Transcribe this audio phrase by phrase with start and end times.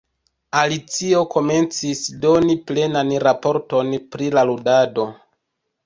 [0.61, 5.11] Alicio komencis doni plenan raporton pri la ludado.